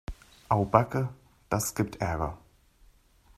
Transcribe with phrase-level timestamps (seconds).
[0.49, 1.07] Au backe,
[1.47, 2.35] das gibt Ärger.